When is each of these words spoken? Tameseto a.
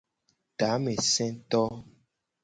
Tameseto 0.57 1.59
a. 1.69 1.79